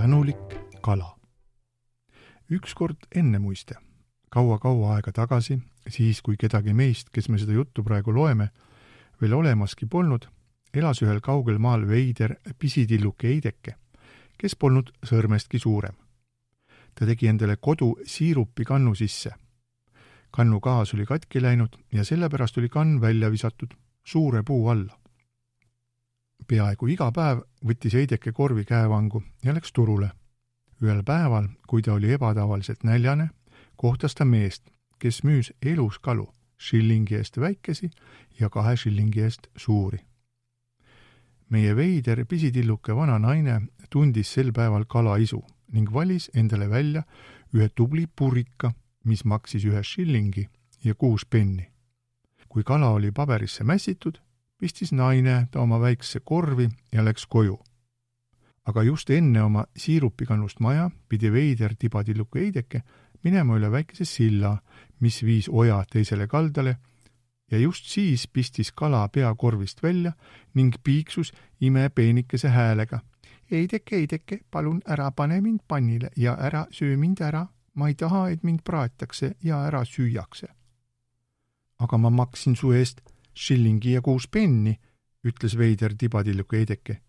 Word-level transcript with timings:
tänulik 0.00 0.54
kala. 0.80 1.16
ükskord 2.50 2.96
ennemuiste, 3.14 3.74
kaua-kaua 4.30 4.94
aega 4.94 5.12
tagasi, 5.12 5.58
siis 5.88 6.22
kui 6.22 6.38
kedagi 6.40 6.72
meist, 6.72 7.10
kes 7.12 7.28
me 7.28 7.38
seda 7.38 7.52
juttu 7.52 7.84
praegu 7.84 8.14
loeme, 8.16 8.46
veel 9.20 9.34
olemaski 9.36 9.86
polnud, 9.86 10.24
elas 10.72 11.02
ühel 11.04 11.20
kaugel 11.20 11.58
maal 11.58 11.84
veider 11.88 12.38
pisitilluke 12.58 13.28
Heideke, 13.28 13.74
kes 14.40 14.56
polnud 14.56 14.88
sõrmestki 15.04 15.60
suurem. 15.60 15.94
ta 16.94 17.06
tegi 17.06 17.28
endale 17.28 17.56
kodu 17.56 17.92
siirupi 18.06 18.64
kannu 18.64 18.94
sisse. 18.94 19.30
kannu 20.30 20.60
gaas 20.60 20.94
oli 20.94 21.06
katki 21.06 21.42
läinud 21.42 21.76
ja 21.92 22.04
sellepärast 22.04 22.58
oli 22.58 22.68
kann 22.68 23.00
välja 23.00 23.30
visatud 23.30 23.76
suure 24.04 24.42
puu 24.42 24.68
alla 24.68 24.98
peaaegu 26.48 26.86
iga 26.88 27.12
päev 27.12 27.49
võttis 27.66 27.94
Heideke 27.94 28.32
korvi 28.32 28.64
käevangu 28.64 29.22
ja 29.44 29.54
läks 29.54 29.72
turule. 29.72 30.10
ühel 30.82 31.02
päeval, 31.04 31.48
kui 31.68 31.82
ta 31.82 31.92
oli 31.92 32.12
ebatavaliselt 32.12 32.84
näljane, 32.84 33.30
kohtas 33.76 34.14
ta 34.14 34.24
meest, 34.24 34.70
kes 34.98 35.22
müüs 35.24 35.52
elus 35.62 35.98
kalu, 35.98 36.28
šillingi 36.58 37.14
eest 37.14 37.36
väikesi 37.40 37.90
ja 38.40 38.48
kahe 38.48 38.76
šillingi 38.76 39.20
eest 39.20 39.48
suuri. 39.56 39.98
meie 41.48 41.76
veider 41.76 42.24
pisitilluke 42.26 42.96
vana 42.96 43.18
naine 43.18 43.60
tundis 43.90 44.32
sel 44.32 44.52
päeval 44.52 44.84
kalaisu 44.84 45.44
ning 45.72 45.92
valis 45.92 46.30
endale 46.34 46.70
välja 46.70 47.02
ühe 47.54 47.68
tubli 47.68 48.06
purika, 48.06 48.72
mis 49.04 49.24
maksis 49.24 49.64
ühe 49.64 49.82
šillingi 49.82 50.48
ja 50.84 50.94
kuus 50.94 51.26
penni. 51.26 51.70
kui 52.48 52.62
kala 52.64 52.88
oli 52.90 53.12
paberisse 53.12 53.64
mässitud, 53.64 54.18
pistis 54.60 54.92
naine 54.92 55.46
ta 55.50 55.60
oma 55.60 55.80
väikse 55.80 56.20
korvi 56.20 56.68
ja 56.92 57.04
läks 57.04 57.26
koju. 57.26 57.58
aga 58.64 58.82
just 58.82 59.10
enne 59.10 59.42
oma 59.42 59.64
siirupikannust 59.76 60.60
maja 60.60 60.90
pidi 61.08 61.32
veider 61.32 61.74
tibatilluke 61.78 62.40
Heideke 62.40 62.82
minema 63.24 63.56
üle 63.56 63.70
väikese 63.70 64.04
silla, 64.04 64.58
mis 65.00 65.22
viis 65.24 65.48
oja 65.48 65.84
teisele 65.90 66.26
kaldale 66.26 66.76
ja 67.50 67.58
just 67.58 67.84
siis 67.84 68.28
pistis 68.28 68.72
kala 68.72 69.08
pea 69.08 69.34
korvist 69.34 69.82
välja 69.82 70.12
ning 70.54 70.74
piiksus 70.84 71.32
imepeenikese 71.60 72.48
häälega. 72.48 73.00
Heideke, 73.50 73.96
Heideke, 73.96 74.40
palun 74.50 74.82
ära 74.88 75.10
pane 75.10 75.40
mind 75.40 75.60
pannile 75.68 76.10
ja 76.16 76.36
ära 76.40 76.66
söö 76.70 76.96
mind 76.96 77.20
ära. 77.20 77.46
ma 77.74 77.88
ei 77.88 77.94
taha, 77.94 78.28
et 78.28 78.42
mind 78.42 78.60
praetakse 78.64 79.34
ja 79.42 79.64
ära 79.66 79.84
süüakse. 79.84 80.46
aga 81.78 81.98
ma 81.98 82.10
maksin 82.10 82.56
su 82.56 82.72
eest 82.72 83.00
šillingi 83.34 83.92
ja 83.92 84.02
kuus 84.02 84.28
penni, 84.28 84.76
ütles 85.26 85.56
veider 85.58 85.94
tibatilluke 85.98 86.56
Heideke. 86.56 87.00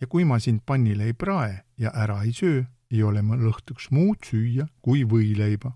ja 0.00 0.06
kui 0.06 0.24
ma 0.24 0.38
sind 0.38 0.60
pannile 0.66 1.04
ei 1.04 1.12
prae 1.12 1.64
ja 1.78 1.90
ära 1.94 2.22
ei 2.22 2.32
söö, 2.32 2.62
ei 2.90 3.02
ole 3.02 3.22
mul 3.22 3.48
õhtuks 3.50 3.90
muud 3.90 4.22
süüa 4.24 4.68
kui 4.82 5.04
võileiba. 5.04 5.72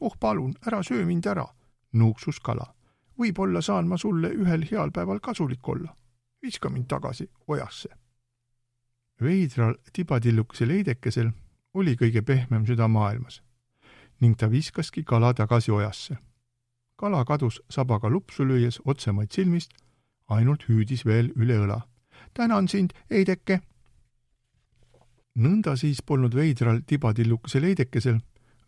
oh 0.00 0.16
palun, 0.20 0.54
ära 0.66 0.82
söö 0.82 1.06
mind 1.06 1.26
ära, 1.26 1.46
nuuksus 1.92 2.40
kala. 2.40 2.74
võib-olla 3.18 3.62
saan 3.62 3.88
ma 3.88 3.96
sulle 3.96 4.28
ühel 4.28 4.66
heal 4.70 4.90
päeval 4.90 5.20
kasulik 5.20 5.68
olla. 5.68 5.96
viska 6.42 6.70
mind 6.70 6.86
tagasi 6.86 7.30
ojasse. 7.46 7.88
veidral 9.20 9.74
tibatillukesel 9.92 10.70
Heidekesel 10.70 11.30
oli 11.74 11.96
kõige 11.96 12.22
pehmem 12.22 12.66
süda 12.66 12.88
maailmas 12.88 13.42
ning 14.20 14.36
ta 14.36 14.50
viskaski 14.50 15.04
kala 15.04 15.34
tagasi 15.34 15.70
ojasse 15.70 16.16
kala 17.00 17.24
kadus 17.24 17.62
sabaga 17.72 18.10
lupsu 18.12 18.44
lüües 18.44 18.76
otsemaid 18.84 19.32
silmist, 19.32 19.72
ainult 20.28 20.66
hüüdis 20.68 21.06
veel 21.08 21.32
üle 21.36 21.56
õla. 21.64 21.80
tänan 22.34 22.68
sind, 22.68 22.92
Heideke! 23.10 23.60
nõnda 25.34 25.76
siis 25.80 26.02
polnud 26.02 26.34
veidral 26.36 26.82
tibatillukesel 26.86 27.64
Heidekesel 27.64 28.18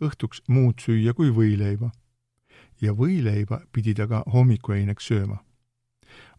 õhtuks 0.00 0.40
muud 0.48 0.80
süüa 0.80 1.12
kui 1.12 1.28
võileiba. 1.30 1.90
ja 2.80 2.92
võileiba 2.92 3.60
pidi 3.72 3.94
ta 3.94 4.08
ka 4.08 4.22
hommikueineks 4.32 5.06
sööma. 5.06 5.44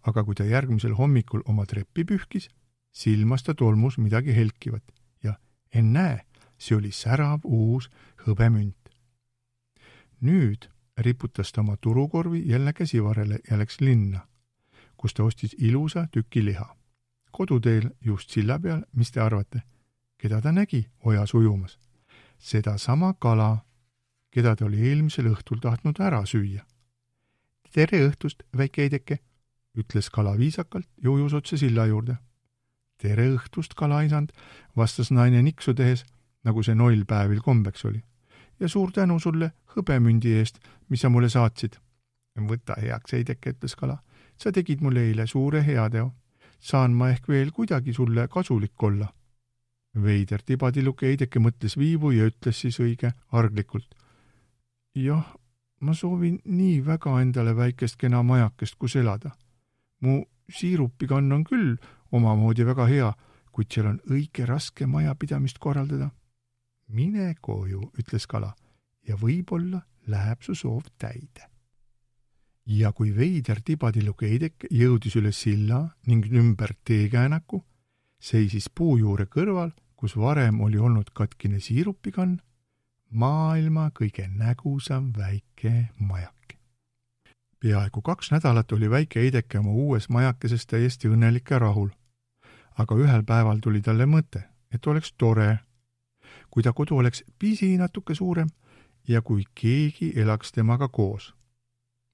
aga 0.02 0.24
kui 0.24 0.36
ta 0.36 0.44
järgmisel 0.44 0.98
hommikul 0.98 1.46
oma 1.46 1.66
treppi 1.66 2.04
pühkis, 2.04 2.50
silmas 2.92 3.44
ta 3.44 3.54
tolmus 3.54 3.98
midagi 3.98 4.34
helkivat 4.34 4.84
ja 5.24 5.38
ennäe, 5.74 6.26
see 6.58 6.76
oli 6.76 6.92
särav 6.92 7.46
uus 7.46 7.90
hõbemünt. 8.26 8.90
nüüd 10.22 10.73
riputas 10.98 11.52
ta 11.52 11.62
oma 11.62 11.78
turukorvi 11.78 12.44
jälle 12.46 12.74
käsivarrele 12.74 13.40
ja 13.50 13.58
läks 13.58 13.82
linna, 13.82 14.20
kus 14.98 15.14
ta 15.14 15.24
ostis 15.24 15.56
ilusa 15.60 16.08
tüki 16.12 16.46
liha. 16.46 16.76
koduteel 17.32 17.90
just 18.02 18.30
silla 18.30 18.60
peal, 18.60 18.82
mis 18.96 19.12
te 19.12 19.20
arvate, 19.20 19.62
keda 20.18 20.42
ta 20.42 20.52
nägi 20.52 20.88
ojas 21.00 21.34
ujumas? 21.34 21.80
sedasama 22.38 23.14
kala, 23.14 23.66
keda 24.32 24.56
ta 24.56 24.66
oli 24.66 24.90
eelmisel 24.90 25.26
õhtul 25.26 25.60
tahtnud 25.62 26.00
ära 26.00 26.26
süüa. 26.26 26.62
tere 27.74 28.08
õhtust, 28.08 28.44
väike 28.58 28.82
Heideke, 28.82 29.20
ütles 29.78 30.10
kala 30.10 30.38
viisakalt 30.38 30.88
ja 31.04 31.10
ujus 31.10 31.34
otse 31.34 31.58
silla 31.58 31.86
juurde. 31.86 32.16
tere 32.98 33.28
õhtust, 33.36 33.74
kalaisand, 33.76 34.30
vastas 34.76 35.12
naine 35.12 35.42
niksu 35.42 35.74
tehes, 35.74 36.06
nagu 36.44 36.64
see 36.64 36.76
nollpäevil 36.76 37.42
kombeks 37.42 37.86
oli 37.86 38.04
ja 38.64 38.70
suur 38.72 38.92
tänu 38.96 39.18
sulle 39.20 39.52
hõbemündi 39.76 40.38
eest, 40.40 40.60
mis 40.90 41.02
sa 41.04 41.10
mulle 41.12 41.30
saatsid. 41.30 41.76
võta 42.50 42.78
heaks, 42.82 43.12
Heideke, 43.12 43.52
ütles 43.52 43.76
kala. 43.76 43.98
sa 44.38 44.52
tegid 44.52 44.82
mulle 44.82 45.02
eile 45.08 45.28
suure 45.28 45.66
heateo. 45.66 46.14
saan 46.60 46.94
ma 46.94 47.10
ehk 47.10 47.28
veel 47.28 47.52
kuidagi 47.52 47.94
sulle 47.94 48.28
kasulik 48.28 48.84
olla? 48.84 49.08
veider 50.04 50.42
tibatilluke 50.46 51.08
Heideke 51.08 51.40
mõtles 51.40 51.78
viivu 51.78 52.12
ja 52.12 52.30
ütles 52.32 52.62
siis 52.62 52.80
õige 52.80 53.12
arglikult. 53.32 53.96
jah, 54.96 55.36
ma 55.80 55.94
soovin 55.94 56.40
nii 56.46 56.86
väga 56.86 57.22
endale 57.22 57.56
väikest 57.56 57.98
kena 57.98 58.24
majakest, 58.24 58.76
kus 58.80 58.96
elada. 58.96 59.32
mu 60.02 60.24
siirupikann 60.50 61.32
on 61.32 61.44
küll 61.44 61.78
omamoodi 62.12 62.66
väga 62.66 62.86
hea, 62.86 63.14
kuid 63.52 63.68
seal 63.72 63.88
on 63.88 64.02
õige 64.10 64.46
raske 64.46 64.86
majapidamist 64.86 65.60
korraldada 65.60 66.12
mine 66.88 67.36
koju, 67.42 67.92
ütles 68.00 68.28
kala, 68.28 68.54
ja 69.08 69.16
võib-olla 69.20 69.82
läheb 70.08 70.42
su 70.42 70.56
soov 70.56 70.88
täide. 70.98 71.50
ja 72.66 72.94
kui 72.96 73.10
veider 73.12 73.60
tibatilluke 73.60 74.28
Heidek 74.30 74.66
jõudis 74.72 75.18
üle 75.20 75.32
silla 75.36 75.90
ning 76.08 76.26
ümber 76.32 76.72
teekäänaku, 76.88 77.60
seisis 78.20 78.70
puu 78.70 78.98
juure 78.98 79.26
kõrval, 79.26 79.74
kus 79.96 80.16
varem 80.16 80.62
oli 80.62 80.80
olnud 80.80 81.10
katkine 81.14 81.60
siirupikann, 81.60 82.38
maailma 83.10 83.90
kõige 84.00 84.28
nägusam 84.28 85.12
väike 85.18 85.90
majake. 86.00 86.58
peaaegu 87.60 88.02
kaks 88.02 88.32
nädalat 88.32 88.72
oli 88.72 88.90
väike 88.90 89.20
Heideke 89.20 89.60
oma 89.60 89.72
uues 89.72 90.10
majakeses 90.10 90.66
täiesti 90.66 91.08
õnnelik 91.08 91.52
ja 91.52 91.60
rahul. 91.60 91.90
aga 92.78 92.96
ühel 92.96 93.24
päeval 93.24 93.60
tuli 93.60 93.82
talle 93.82 94.06
mõte, 94.06 94.44
et 94.72 94.88
oleks 94.88 95.14
tore 95.18 95.60
kui 96.54 96.64
ta 96.64 96.74
kodu 96.74 96.98
oleks 97.02 97.24
pisi 97.40 97.72
natuke 97.78 98.14
suurem 98.16 98.50
ja 99.08 99.22
kui 99.22 99.44
keegi 99.58 100.12
elaks 100.16 100.52
temaga 100.52 100.88
koos. 100.88 101.34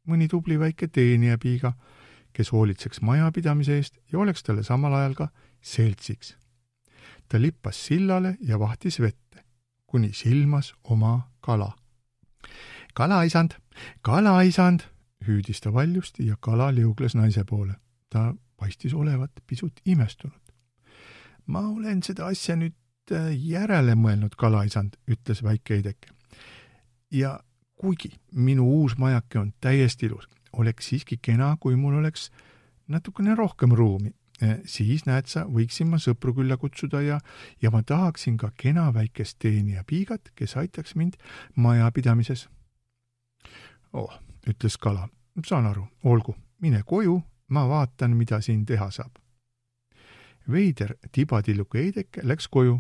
mõni 0.08 0.28
tubli 0.28 0.56
väike 0.60 0.88
teenijapiiga, 0.88 1.74
kes 2.34 2.52
hoolitseks 2.52 3.02
majapidamise 3.02 3.76
eest 3.78 3.98
ja 4.12 4.20
oleks 4.20 4.44
talle 4.44 4.64
samal 4.64 4.94
ajal 4.94 5.14
ka 5.14 5.28
seltsiks. 5.62 6.38
ta 7.28 7.42
lippas 7.42 7.86
sillale 7.86 8.38
ja 8.42 8.60
vahtis 8.60 9.00
vette, 9.00 9.44
kuni 9.88 10.14
silmas 10.14 10.74
oma 10.84 11.32
kala. 11.42 11.76
kalaisand, 12.94 13.52
kalaisand, 14.02 14.80
hüüdis 15.28 15.62
ta 15.62 15.74
valjusti 15.74 16.28
ja 16.28 16.38
kala 16.40 16.76
liugles 16.76 17.16
naise 17.16 17.44
poole. 17.44 17.74
ta 18.10 18.36
paistis 18.58 18.94
olevat 18.94 19.32
pisut 19.48 19.82
imestunud. 19.86 20.42
ma 21.46 21.60
olen 21.60 22.04
seda 22.04 22.26
asja 22.26 22.56
nüüd 22.56 22.79
järele 23.32 23.96
mõelnud, 23.96 24.36
kalaisand, 24.38 24.98
ütles 25.08 25.44
väike 25.44 25.74
Heideke. 25.74 26.10
ja 27.12 27.40
kuigi 27.80 28.12
minu 28.36 28.68
uus 28.82 28.98
majake 28.98 29.40
on 29.40 29.54
täiesti 29.62 30.06
ilus, 30.06 30.28
oleks 30.54 30.90
siiski 30.90 31.18
kena, 31.22 31.58
kui 31.60 31.76
mul 31.76 31.98
oleks 32.02 32.30
natukene 32.88 33.36
rohkem 33.36 33.72
ruumi, 33.72 34.12
äh, 34.44 34.58
siis 34.66 35.06
näed 35.08 35.30
sa, 35.32 35.46
võiksin 35.48 35.88
ma 35.90 36.00
sõpru 36.02 36.34
külla 36.36 36.58
kutsuda 36.58 37.02
ja, 37.02 37.20
ja 37.62 37.72
ma 37.72 37.84
tahaksin 37.84 38.38
ka 38.38 38.52
kena 38.58 38.90
väikest 38.94 39.40
teenijapiigat, 39.40 40.34
kes 40.36 40.58
aitaks 40.58 40.96
mind 40.96 41.16
majapidamises. 41.56 42.50
oh, 43.94 44.20
ütles 44.48 44.78
kala, 44.78 45.10
saan 45.46 45.66
aru, 45.66 45.88
olgu, 46.04 46.36
mine 46.60 46.84
koju, 46.86 47.22
ma 47.50 47.68
vaatan, 47.70 48.16
mida 48.18 48.42
siin 48.42 48.66
teha 48.66 48.92
saab. 48.92 49.16
veider 50.52 50.96
tibatilluke 51.12 51.78
Heideke 51.78 52.22
läks 52.24 52.48
koju 52.48 52.80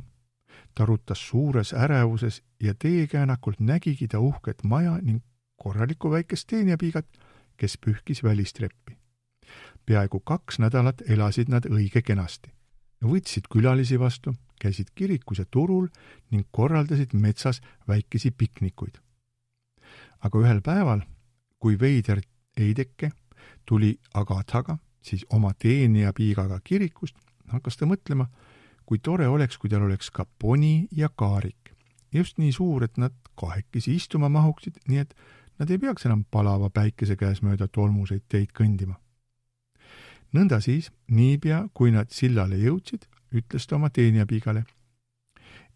ta 0.75 0.85
rutas 0.85 1.27
suures 1.29 1.73
ärevuses 1.73 2.41
ja 2.59 2.73
teekäänakult 2.73 3.59
nägigi 3.59 4.07
ta 4.07 4.19
uhket 4.19 4.63
maja 4.63 4.97
ning 5.01 5.21
korralikku 5.55 6.11
väikest 6.11 6.47
teenijapiigat, 6.47 7.05
kes 7.57 7.77
pühkis 7.77 8.23
välistreppi. 8.23 8.97
peaaegu 9.85 10.19
kaks 10.19 10.59
nädalat 10.59 11.01
elasid 11.09 11.49
nad 11.49 11.65
õige 11.65 12.01
kenasti. 12.01 12.51
võtsid 13.03 13.47
külalisi 13.49 13.99
vastu, 13.99 14.33
käisid 14.61 14.87
kirikus 14.95 15.39
ja 15.39 15.45
turul 15.51 15.87
ning 16.31 16.47
korraldasid 16.51 17.13
metsas 17.13 17.61
väikesi 17.87 18.31
piknikuid. 18.31 18.97
aga 20.19 20.39
ühel 20.39 20.61
päeval, 20.61 21.01
kui 21.59 21.79
veider 21.79 22.21
Eideke 22.57 23.11
tuli 23.65 23.99
Agathaga, 24.13 24.77
siis 25.01 25.25
oma 25.29 25.53
teenijapiigaga 25.53 26.59
kirikust, 26.63 27.15
hakkas 27.47 27.77
ta 27.77 27.85
mõtlema, 27.85 28.27
kui 28.89 28.97
tore 29.05 29.27
oleks, 29.29 29.59
kui 29.61 29.69
tal 29.69 29.83
oleks 29.85 30.09
ka 30.09 30.25
poni 30.39 30.87
ja 30.91 31.09
kaarik. 31.09 31.75
just 32.13 32.39
nii 32.41 32.51
suur, 32.51 32.83
et 32.83 32.97
nad 32.97 33.13
kahekesi 33.37 33.93
istuma 33.95 34.29
mahuksid, 34.29 34.79
nii 34.87 34.97
et 34.97 35.13
nad 35.59 35.69
ei 35.69 35.77
peaks 35.77 36.07
enam 36.09 36.23
palava 36.31 36.71
päikese 36.73 37.13
käes 37.15 37.43
mööda 37.45 37.67
tolmuseid 37.67 38.25
teid 38.27 38.49
kõndima. 38.59 38.95
nõnda 40.33 40.59
siis, 40.59 40.91
niipea 41.07 41.67
kui 41.73 41.91
nad 41.91 42.09
sillale 42.09 42.57
jõudsid, 42.57 43.05
ütles 43.33 43.67
ta 43.67 43.75
oma 43.75 43.89
teenijapiigale. 43.89 44.63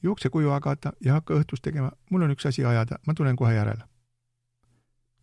jookse 0.03 0.29
koju, 0.29 0.49
Agata, 0.51 0.93
ja 1.01 1.13
hakka 1.13 1.33
õhtust 1.33 1.61
tegema, 1.61 1.91
mul 2.09 2.21
on 2.21 2.31
üks 2.31 2.45
asi 2.45 2.65
ajada, 2.65 2.97
ma 3.07 3.13
tulen 3.13 3.35
kohe 3.35 3.53
järele. 3.53 3.83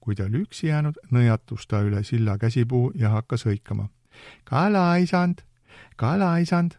kui 0.01 0.15
ta 0.15 0.25
oli 0.25 0.45
üksi 0.47 0.67
jäänud, 0.67 0.95
nõjatus 1.11 1.67
ta 1.67 1.83
üle 1.83 2.05
silla 2.05 2.39
käsipuu 2.39 2.93
ja 2.95 3.11
hakkas 3.11 3.47
hõikama. 3.47 3.89
kalaisand, 4.45 5.43
kalaisand. 5.97 6.79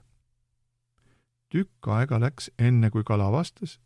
Tükk 1.52 1.88
aega 1.88 2.20
läks, 2.20 2.50
enne 2.60 2.90
kui 2.90 3.04
kala 3.04 3.32
vastas 3.32 3.80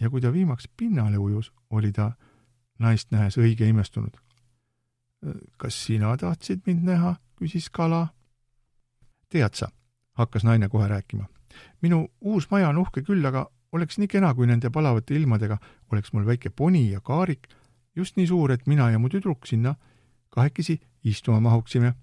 ja 0.00 0.10
kui 0.10 0.20
ta 0.20 0.32
viimaks 0.32 0.68
pinnale 0.76 1.18
ujus, 1.18 1.52
oli 1.70 1.92
ta 1.92 2.12
naist 2.78 3.10
nähes 3.10 3.38
õige 3.38 3.68
imestunud. 3.68 4.16
kas 5.56 5.84
sina 5.86 6.16
tahtsid 6.16 6.66
mind 6.66 6.84
näha? 6.84 7.16
küsis 7.36 7.70
kala. 7.70 8.08
tead 9.28 9.54
sa, 9.54 9.68
hakkas 10.12 10.44
naine 10.44 10.68
kohe 10.68 10.88
rääkima. 10.88 11.26
minu 11.82 12.08
uus 12.20 12.50
maja 12.50 12.68
on 12.68 12.78
uhke 12.78 13.02
küll, 13.02 13.24
aga 13.26 13.50
oleks 13.72 13.98
nii 13.98 14.08
kena, 14.08 14.34
kui 14.34 14.46
nende 14.46 14.70
palavate 14.70 15.14
ilmadega 15.14 15.58
oleks 15.92 16.12
mul 16.12 16.26
väike 16.26 16.50
poni 16.50 16.90
ja 16.90 17.00
kaarik, 17.00 17.48
just 17.96 18.16
nii 18.16 18.26
suur, 18.26 18.52
et 18.52 18.66
mina 18.66 18.90
ja 18.90 18.98
mu 18.98 19.08
tüdruk 19.08 19.46
sinna 19.46 19.74
kahekesi 20.28 20.80
istuma 21.04 21.40
mahuksime. 21.40 21.94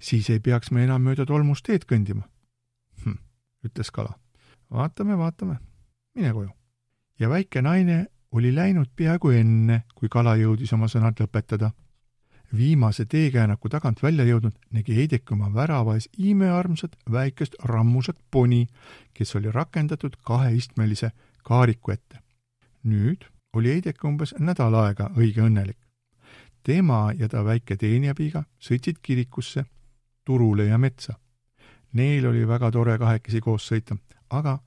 siis 0.00 0.30
ei 0.30 0.40
peaks 0.40 0.70
me 0.70 0.84
enam 0.84 1.02
mööda 1.02 1.26
tolmust 1.26 1.64
teed 1.64 1.84
kõndima 1.86 2.22
hm,. 3.04 3.18
ütles 3.64 3.90
kala. 3.90 4.18
Vaatame, 4.70 5.18
vaatame. 5.18 5.56
mine 6.14 6.32
koju. 6.32 6.50
ja 7.18 7.28
väike 7.28 7.62
naine 7.62 8.06
oli 8.32 8.54
läinud 8.54 8.86
peaaegu 8.96 9.30
enne, 9.30 9.82
kui 9.94 10.08
kala 10.08 10.36
jõudis 10.36 10.72
oma 10.72 10.88
sõnad 10.88 11.20
lõpetada. 11.20 11.70
viimase 12.56 13.04
teekäänaku 13.04 13.68
tagant 13.68 14.02
välja 14.02 14.24
jõudnud 14.24 14.54
nägi 14.70 14.96
Heidek 14.96 15.32
oma 15.32 15.54
värava 15.54 15.94
ees 15.94 16.08
imearmsat 16.18 16.96
väikest 17.12 17.54
rammusat 17.64 18.16
poni, 18.30 18.66
kes 19.14 19.36
oli 19.36 19.50
rakendatud 19.52 20.16
kaheistmelise 20.24 21.10
kaariku 21.44 21.90
ette. 21.90 22.18
nüüd 22.84 23.24
oli 23.52 23.68
Heidek 23.68 24.04
umbes 24.04 24.34
nädal 24.38 24.74
aega 24.74 25.10
õige 25.16 25.40
õnnelik. 25.40 25.78
tema 26.62 27.12
ja 27.18 27.28
ta 27.28 27.44
väike 27.44 27.76
teenijapiiga 27.76 28.44
sõitsid 28.60 28.98
kirikusse, 29.02 29.64
turule 30.24 30.64
ja 30.64 30.78
metsa. 30.78 31.14
Neil 31.92 32.26
oli 32.26 32.48
väga 32.48 32.70
tore 32.70 32.98
kahekesi 32.98 33.40
koos 33.40 33.70
sõita, 33.70 33.96
aga 34.30 34.58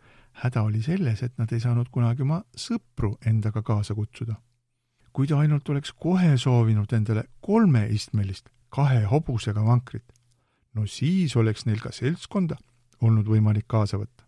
häda 0.43 0.63
oli 0.63 0.81
selles, 0.81 1.23
et 1.23 1.37
nad 1.37 1.51
ei 1.51 1.59
saanud 1.59 1.89
kunagi 1.91 2.23
oma 2.25 2.41
sõpru 2.57 3.17
endaga 3.25 3.61
kaasa 3.61 3.95
kutsuda. 3.95 4.35
kui 5.13 5.27
ta 5.27 5.39
ainult 5.39 5.69
oleks 5.69 5.91
kohe 5.91 6.37
soovinud 6.37 6.93
endale 6.93 7.23
kolmeistmelist 7.41 8.49
kahe 8.69 9.03
hobusega 9.03 9.63
vankrit, 9.65 10.13
no 10.73 10.85
siis 10.87 11.35
oleks 11.35 11.65
neil 11.65 11.79
ka 11.83 11.91
seltskonda 11.91 12.55
olnud 13.01 13.27
võimalik 13.27 13.67
kaasa 13.67 13.97
võtta. 13.97 14.23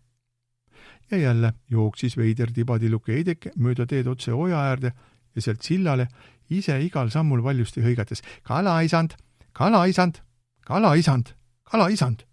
ja 1.10 1.18
jälle 1.18 1.52
jooksis 1.70 2.16
veider 2.16 2.52
tibatilluke 2.52 3.12
Heideke 3.12 3.52
mööda 3.56 3.86
teed 3.86 4.06
otse 4.06 4.32
oja 4.32 4.60
äärde 4.60 4.92
ja 5.34 5.42
sealt 5.42 5.62
sillale, 5.62 6.08
ise 6.50 6.80
igal 6.80 7.10
sammul 7.10 7.42
valjusti 7.42 7.82
hõigates 7.82 8.22
kalaisand, 8.42 9.16
kalaisand, 9.52 10.20
kalaisand, 10.60 11.34
kalaisand. 11.64 12.24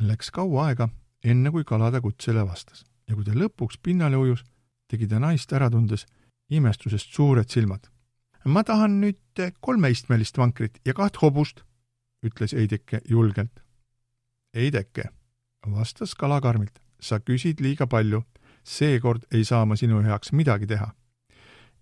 Läks 0.00 0.30
kaua 0.30 0.66
aega, 0.66 0.88
enne 1.24 1.50
kui 1.50 1.64
kala 1.64 1.90
ta 1.90 2.00
kutsele 2.00 2.44
vastas 2.46 2.84
ja 3.08 3.16
kui 3.16 3.24
ta 3.26 3.34
lõpuks 3.34 3.80
pinnale 3.82 4.16
ujus, 4.16 4.44
tegi 4.88 5.08
ta 5.10 5.18
naist 5.18 5.52
ära 5.52 5.70
tundes 5.70 6.06
imestusest 6.50 7.14
suured 7.14 7.48
silmad. 7.50 7.88
ma 8.44 8.62
tahan 8.64 9.00
nüüd 9.00 9.42
kolmeistmelist 9.60 10.38
vankrit 10.38 10.80
ja 10.86 10.94
kaht 10.94 11.20
hobust, 11.22 11.64
ütles 12.24 12.54
Heideke 12.56 13.00
julgelt. 13.08 13.60
Heideke, 14.54 15.10
vastas 15.66 16.14
kala 16.14 16.40
karmilt, 16.40 16.80
sa 17.00 17.20
küsid 17.20 17.60
liiga 17.60 17.86
palju, 17.86 18.22
seekord 18.64 19.26
ei 19.32 19.44
saa 19.44 19.64
ma 19.66 19.76
sinu 19.76 20.00
heaks 20.02 20.32
midagi 20.32 20.66
teha. 20.66 20.94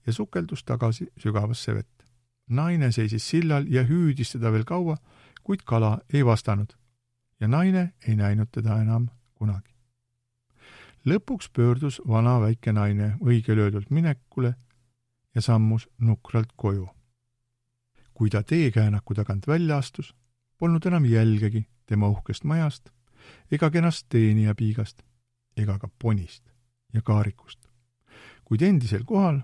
ja 0.07 0.13
sukeldus 0.13 0.65
tagasi 0.65 1.07
sügavasse 1.19 1.75
vett. 1.75 2.05
naine 2.49 2.93
seisis 2.93 3.29
sillal 3.29 3.67
ja 3.69 3.83
hüüdis 3.85 4.33
teda 4.33 4.53
veel 4.53 4.65
kaua, 4.65 4.97
kuid 5.43 5.63
kala 5.65 6.01
ei 6.13 6.25
vastanud 6.25 6.73
ja 7.41 7.49
naine 7.49 7.93
ei 8.09 8.17
näinud 8.17 8.49
teda 8.53 8.81
enam 8.81 9.09
kunagi 9.39 9.79
lõpuks 11.09 11.51
pöördus 11.53 12.01
vana 12.09 12.39
väike 12.41 12.73
naine 12.73 13.15
õigel 13.25 13.63
öeldult 13.65 13.91
minekule 13.91 14.55
ja 15.35 15.41
sammus 15.41 15.89
nukralt 15.99 16.53
koju. 16.57 16.89
kui 18.15 18.31
ta 18.31 18.43
teekäänaku 18.43 19.15
tagant 19.15 19.47
välja 19.47 19.77
astus, 19.79 20.15
polnud 20.59 20.87
enam 20.87 21.05
jälgegi 21.05 21.69
tema 21.87 22.09
uhkest 22.09 22.45
majast 22.45 22.91
ega 23.51 23.71
kenast 23.71 24.07
teenijapiigast 24.09 25.03
ega 25.57 25.79
ka 25.79 25.89
ponist 25.99 26.45
ja 26.93 27.03
kaarikust. 27.03 27.69
kuid 28.45 28.63
endisel 28.63 29.05
kohal, 29.05 29.41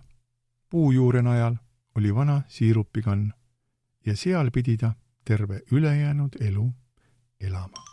puujuure 0.71 1.23
najal, 1.23 1.57
oli 1.95 2.15
vana 2.15 2.43
siirupikann 2.49 3.33
ja 4.07 4.17
seal 4.17 4.51
pidi 4.51 4.77
ta 4.77 4.93
terve 5.25 5.61
ülejäänud 5.73 6.37
elu 6.41 6.73
elama. 7.41 7.85